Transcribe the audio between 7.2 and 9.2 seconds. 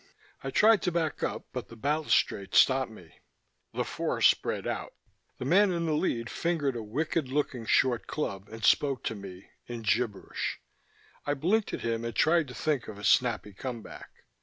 looking short club and spoke to